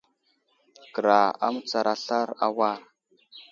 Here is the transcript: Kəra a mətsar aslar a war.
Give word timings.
Kəra 0.93 1.19
a 1.45 1.47
mətsar 1.53 1.87
aslar 1.93 2.29
a 2.45 2.47
war. 2.57 2.79